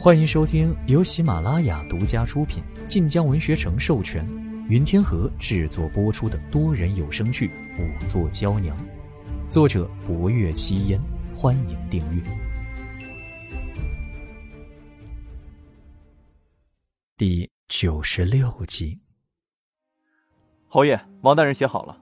[0.00, 4.24] 欢迎收听由喜马拉雅独家出品、晋江文学城授权、
[4.68, 7.48] 云天河制作播出的多人有声剧
[7.82, 8.76] 《五座娇娘》，
[9.50, 11.00] 作者：博月七烟。
[11.34, 12.22] 欢迎订阅
[17.16, 19.00] 第九十六集。
[20.68, 22.00] 侯爷，王大人写好了。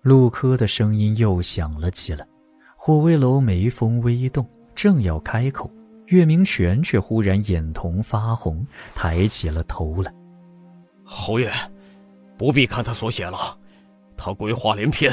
[0.00, 2.26] 陆柯的声音又响了起来。
[2.74, 5.70] 霍威楼眉峰微动，正要开口，
[6.12, 8.64] 岳明权却忽然眼瞳发红，
[8.94, 10.12] 抬起了头来。
[11.02, 11.50] 侯爷，
[12.36, 13.38] 不必看他所写了，
[14.14, 15.10] 他鬼话连篇，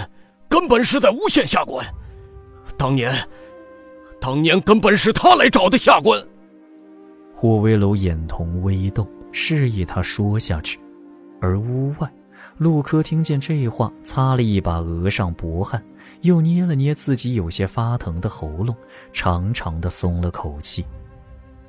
[0.49, 1.85] 根本是在诬陷下官。
[2.77, 3.13] 当年，
[4.19, 6.21] 当年根本是他来找的下官。
[7.33, 10.77] 霍威楼眼瞳微动，示意他说下去，
[11.39, 12.11] 而屋外。
[12.57, 15.81] 陆柯听见这话，擦了一把额上薄汗，
[16.21, 18.75] 又捏了捏自己有些发疼的喉咙，
[19.11, 20.85] 长长的松了口气。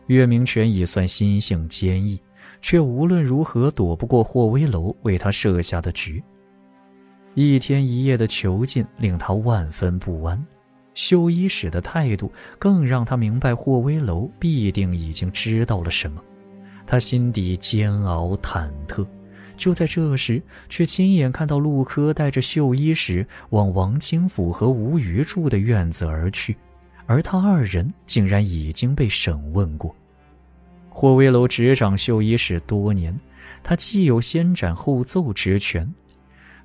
[0.07, 2.21] 岳明权也算心性坚毅，
[2.61, 6.23] 却无论如何躲不过霍威楼为他设下的局。
[7.35, 10.45] 一天一夜的囚禁令他万分不安，
[10.95, 16.21] 修衣使的态度更让他明白霍威楼必定已经知道了什么，
[16.85, 19.07] 他心底煎熬忐忑。
[19.61, 26.57] 就在这时，却亲眼看到陆柯带着秀衣时往王清府和吴余住的院子而去，
[27.05, 29.95] 而他二人竟然已经被审问过。
[30.89, 33.15] 霍威楼执掌绣衣室多年，
[33.63, 35.87] 他既有先斩后奏之权，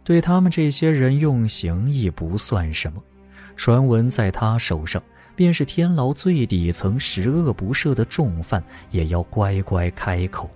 [0.05, 3.03] 对他们这些人用刑亦不算什么。
[3.57, 5.03] 传闻在他手上，
[5.35, 10.49] 便是天牢最底层十恶不赦的重犯，也要乖乖开口。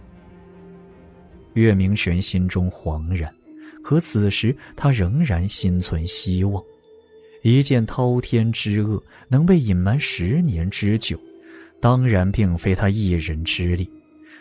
[1.53, 3.33] 岳明玄心中惶然，
[3.83, 6.63] 可此时他仍然心存希望。
[7.41, 11.19] 一件滔天之恶能被隐瞒十年之久，
[11.79, 13.89] 当然并非他一人之力。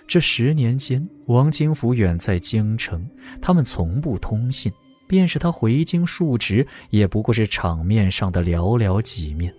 [0.06, 3.06] 这十年间，王金福远在京城，
[3.40, 4.72] 他们从不通信。
[5.06, 9.50] 便是他回京述职，也不过是场面上的寥寥几面。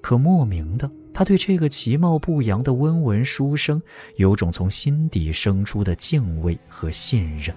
[0.00, 0.90] 可莫名的。
[1.18, 3.82] 他对这个其貌不扬的温文书生，
[4.18, 7.52] 有种从心底生出的敬畏和信任，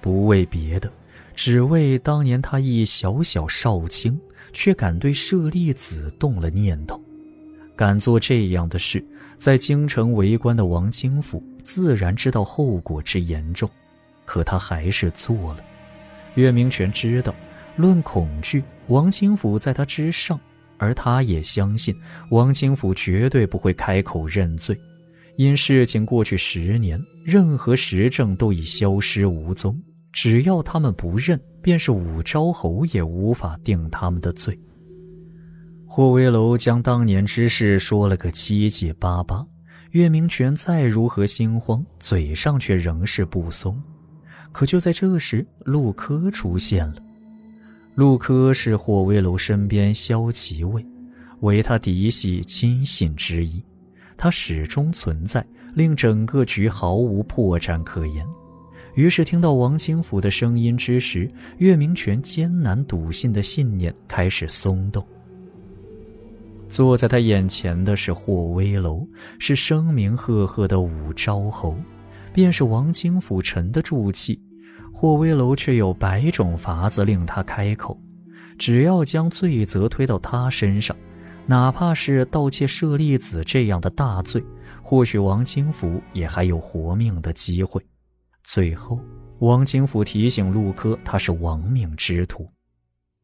[0.00, 0.88] 不为别的，
[1.34, 4.16] 只为当年他一小小少卿，
[4.52, 7.02] 却敢对舍利子动了念头，
[7.74, 9.04] 敢做这样的事，
[9.36, 13.68] 在京城为官的王清府自然知道后果之严重，
[14.24, 15.64] 可他还是做了。
[16.36, 17.34] 岳明权知道，
[17.74, 20.38] 论恐惧，王清府在他之上。
[20.80, 21.94] 而他也相信
[22.30, 24.74] 王清府绝对不会开口认罪，
[25.36, 29.78] 因事情过去十年，任何实证都已消失无踪。
[30.10, 34.58] 只要他们不认，便是武昭侯也无法定他们的罪。
[35.86, 39.46] 霍威楼将当年之事说了个七七八八，
[39.90, 43.78] 岳明权再如何心慌，嘴上却仍是不松。
[44.50, 46.96] 可就在这时，陆柯出现了。
[47.94, 50.84] 陆柯是霍威楼身边骁骑卫，
[51.40, 53.62] 为他嫡系亲信之一。
[54.16, 58.26] 他始终存在，令整个局毫无破绽可言。
[58.94, 65.04] 于是听到王清甫的声音之时，岳明权艰难笃信的信念开始松动。
[66.68, 69.06] 坐在他眼前的是霍威楼，
[69.38, 71.76] 是声名赫赫的武昭侯，
[72.32, 74.40] 便是王清府沉得住气。
[74.92, 77.98] 霍威楼却有百种法子令他开口，
[78.58, 80.96] 只要将罪责推到他身上，
[81.46, 84.44] 哪怕是盗窃舍利子这样的大罪，
[84.82, 87.84] 或许王清福也还有活命的机会。
[88.44, 89.00] 最后，
[89.38, 92.46] 王清福提醒陆柯，他是亡命之徒，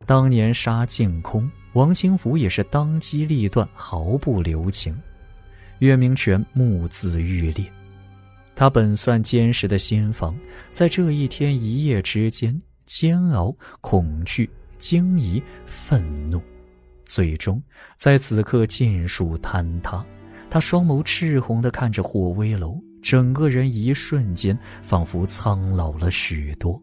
[0.07, 4.97] 当年杀净空，王清福也是当机立断，毫不留情。
[5.81, 7.71] 岳明权目眦欲裂。
[8.57, 10.35] 他本算坚实的心房，
[10.73, 16.41] 在这一天一夜之间，煎熬、恐惧、惊疑、愤怒，
[17.05, 17.63] 最终
[17.99, 20.05] 在此刻尽数坍塌。
[20.49, 26.81] 他双眸赤红地看着霍威楼，整个人一瞬间仿佛苍老了许多。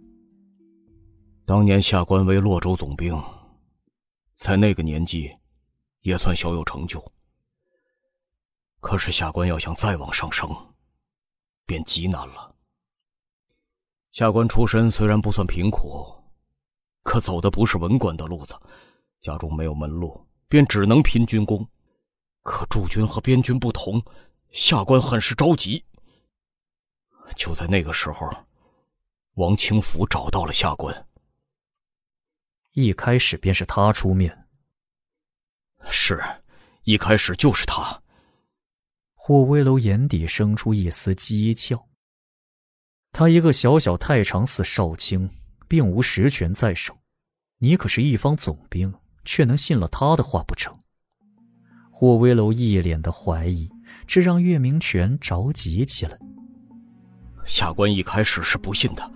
[1.44, 3.20] 当年下官为洛州总兵，
[4.36, 5.28] 在那个年纪，
[6.02, 7.04] 也算小有成就。
[8.80, 10.50] 可是下官要想再往上升，
[11.65, 12.56] 便极难了。
[14.12, 16.06] 下官出身虽然不算贫苦，
[17.04, 18.56] 可走的不是文官的路子，
[19.21, 21.68] 家中没有门路，便只能拼军功。
[22.44, 24.04] 可驻军和边军不同，
[24.51, 25.83] 下官很是着急。
[27.38, 28.30] 就在那个时候，
[29.36, 31.07] 王清福找到了下官。
[32.74, 34.45] 一开始便是他出面。
[35.89, 36.21] 是，
[36.83, 38.03] 一开始就是他。
[39.25, 41.81] 霍威楼眼底生出一丝讥诮。
[43.14, 45.30] 他一个小小太常寺少卿，
[45.66, 46.94] 并无实权在手，
[47.58, 48.94] 你可是一方总兵，
[49.24, 50.78] 却能信了他的话不成？
[51.90, 53.72] 霍威楼一脸的怀疑，
[54.06, 56.20] 这让岳明权着急起来。
[57.46, 59.10] 下官一开始是不信的，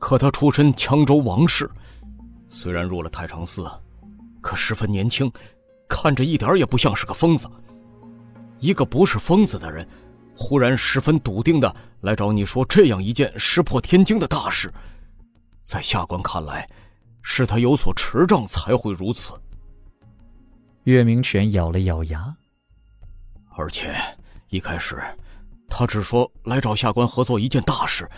[0.00, 1.70] 可他出身羌州王室，
[2.48, 3.70] 虽然入了太常寺，
[4.40, 5.30] 可十分年轻，
[5.88, 7.48] 看着一点也不像是个疯子。
[8.60, 9.86] 一个不是疯子的人，
[10.34, 14.72] 忽然十分笃定的来找你说这样一件石破天惊的大事，
[15.62, 16.66] 在下官看来，
[17.22, 19.32] 是他有所持杖才会如此。
[20.84, 22.34] 岳明权咬了咬牙，
[23.56, 23.94] 而且
[24.48, 25.00] 一开始，
[25.68, 28.08] 他只说来找下官合作一件大事，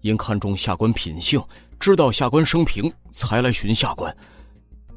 [0.00, 1.42] 因看中下官品性，
[1.78, 4.16] 知道下官生平，才来寻下官，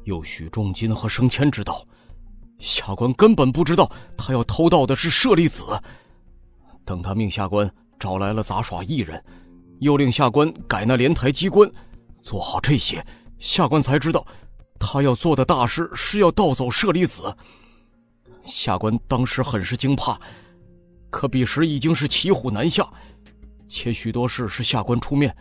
[0.04, 1.86] 又许重金和升迁之道。
[2.62, 5.64] 下官根本不知道他要偷盗的是舍利子。
[6.84, 7.68] 等他命下官
[7.98, 9.20] 找来了杂耍艺人，
[9.80, 11.68] 又令下官改那莲台机关，
[12.22, 13.04] 做好这些，
[13.36, 14.24] 下官才知道，
[14.78, 17.34] 他要做的大事是要盗走舍利子。
[18.44, 20.16] 下官当时很是惊怕，
[21.10, 22.88] 可彼时已经是骑虎难下，
[23.66, 25.34] 且许多事是下官出面，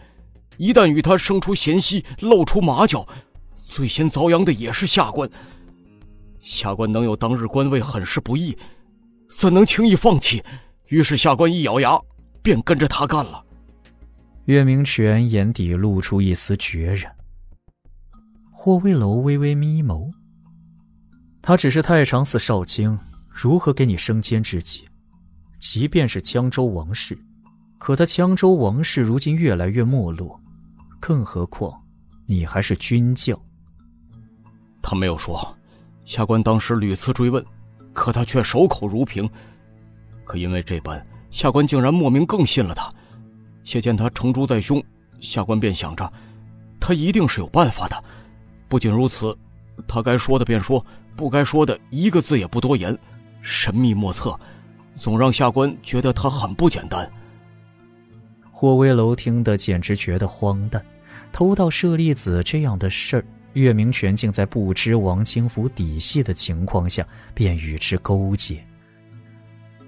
[0.57, 3.07] 一旦与他生出嫌隙，露出马脚，
[3.53, 5.29] 最先遭殃的也是下官。
[6.41, 8.57] 下官能有当日官位，很是不易，
[9.29, 10.43] 怎能轻易放弃？
[10.87, 11.97] 于是下官一咬牙，
[12.41, 13.41] 便跟着他干了。
[14.45, 17.15] 月明泉眼底露出一丝决然。
[18.51, 20.11] 霍威楼微微眯眸，
[21.43, 22.97] 他只是太常寺少卿，
[23.29, 24.83] 如何给你升迁之机？
[25.59, 27.15] 即便是江州王室，
[27.77, 30.41] 可他江州王室如今越来越没落，
[30.99, 31.71] 更何况
[32.25, 33.39] 你还是军将。
[34.81, 35.55] 他没有说。
[36.05, 37.43] 下官当时屡次追问，
[37.93, 39.29] 可他却守口如瓶。
[40.23, 42.91] 可因为这般，下官竟然莫名更信了他。
[43.63, 44.83] 且见他成竹在胸，
[45.19, 46.11] 下官便想着，
[46.79, 48.03] 他一定是有办法的。
[48.67, 49.37] 不仅如此，
[49.87, 50.83] 他该说的便说，
[51.15, 52.97] 不该说的一个字也不多言，
[53.41, 54.35] 神秘莫测，
[54.95, 57.07] 总让下官觉得他很不简单。
[58.51, 60.83] 霍威楼听得简直觉得荒诞，
[61.31, 63.25] 偷盗舍利子这样的事儿。
[63.53, 68.65] 岳明权竟在不知王清福底细的情况下，便与之勾结，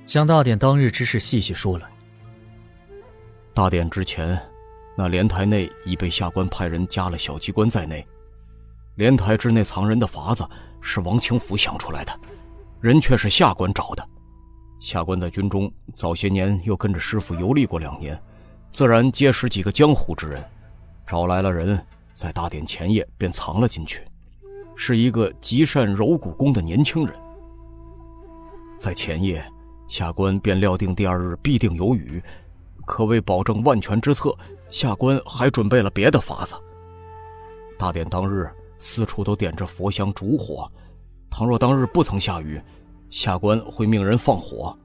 [0.05, 1.85] 将大典当日之事细细说来。
[3.53, 4.37] 大典之前，
[4.97, 8.05] 那莲台内已被下官派人加了小机关在内。
[8.95, 10.45] 莲台之内藏人的法子
[10.81, 12.19] 是王清福想出来的，
[12.81, 14.07] 人却是下官找的。
[14.79, 18.21] 下官在军中早些年又跟着师傅游历过两年，
[18.71, 20.43] 自然结识几个江湖之人，
[21.07, 21.81] 找来了人。
[22.15, 24.03] 在大典前夜便藏了进去，
[24.75, 27.15] 是一个极善柔骨功的年轻人。
[28.77, 29.43] 在前夜，
[29.87, 32.21] 下官便料定第二日必定有雨，
[32.85, 34.35] 可为保证万全之策，
[34.69, 36.55] 下官还准备了别的法子。
[37.77, 40.69] 大典当日，四处都点着佛香烛火，
[41.29, 42.61] 倘若当日不曾下雨，
[43.09, 44.77] 下官会命人放火，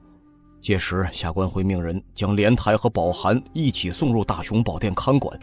[0.61, 5.39] 届时下官会命人将莲台和宝函一起送入大雄宝殿看管。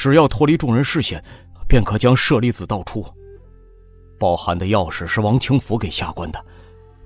[0.00, 1.22] 只要脱离众人视线，
[1.68, 3.04] 便可将舍利子倒出。
[4.18, 6.42] 包函的钥匙是王清福给下官的，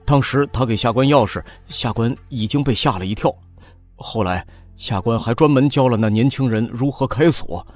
[0.04, 3.34] 当时他给下官钥匙，下官已经被吓了一跳。
[3.96, 7.66] 后来下官还专门教了那年轻人如何开锁，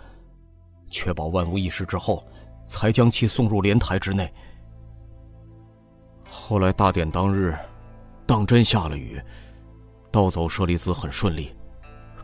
[0.88, 2.24] 确保万无一失之后，
[2.64, 4.32] 才将其送入莲台之内。
[6.30, 7.56] 后来大典当日，
[8.24, 9.20] 当真下了雨，
[10.12, 11.50] 盗走舍利子很顺利，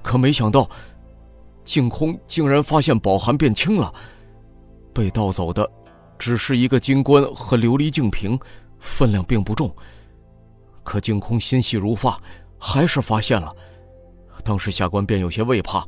[0.01, 0.71] 可没想到。
[1.65, 3.93] 净空竟然发现宝函变轻了，
[4.93, 5.69] 被盗走的
[6.19, 8.39] 只是一个金冠和琉璃净瓶，
[8.79, 9.75] 分量并不重。
[10.83, 12.21] 可净空心细如发，
[12.59, 13.51] 还是发现了。
[14.45, 15.87] 当时下官便有些畏怕，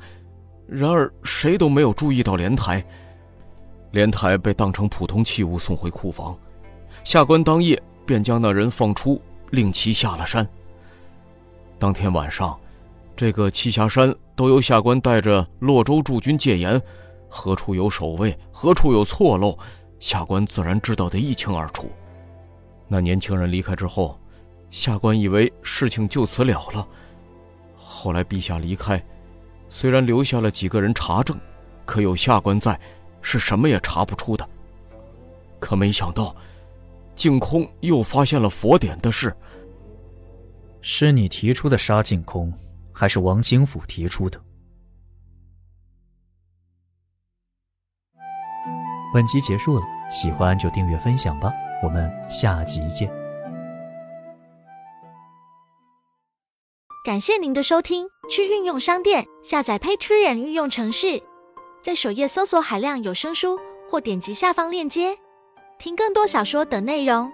[0.66, 2.82] 然而谁都没有注意到莲台，
[3.90, 6.36] 莲台被当成普通器物送回库房。
[7.04, 10.48] 下官当夜便将那人放出，令其下了山。
[11.78, 12.58] 当天晚上。
[13.16, 16.80] 这个栖霞山都由下官带着洛州驻军戒严，
[17.30, 19.58] 何处有守卫，何处有错漏，
[19.98, 21.90] 下官自然知道的一清二楚。
[22.86, 24.20] 那年轻人离开之后，
[24.70, 26.86] 下官以为事情就此了了。
[27.74, 29.02] 后来陛下离开，
[29.70, 31.34] 虽然留下了几个人查证，
[31.86, 32.78] 可有下官在，
[33.22, 34.46] 是什么也查不出的。
[35.58, 36.36] 可没想到，
[37.14, 39.34] 净空又发现了佛典的事。
[40.82, 42.52] 是你提出的杀净空。
[42.98, 44.40] 还是王清甫提出的。
[49.12, 53.12] 本集结束了，喜欢就订阅分享吧，我们下集见。
[57.04, 61.22] 感谢您的收听，去运用商店下载 Patreon 运用城市，
[61.82, 63.60] 在首页搜索海量有声书，
[63.90, 65.18] 或点击下方链接
[65.78, 67.30] 听更多小说等内容。